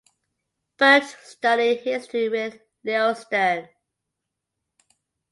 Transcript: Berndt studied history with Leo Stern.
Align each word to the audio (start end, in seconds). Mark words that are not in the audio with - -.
Berndt 0.79 1.15
studied 1.23 1.81
history 1.81 2.27
with 2.27 2.57
Leo 2.83 3.13
Stern. 3.13 3.69